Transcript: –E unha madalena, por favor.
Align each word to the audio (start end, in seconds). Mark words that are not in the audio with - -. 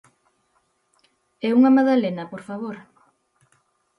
–E 1.43 1.47
unha 1.57 1.75
madalena, 1.77 2.23
por 2.31 2.41
favor. 2.47 2.75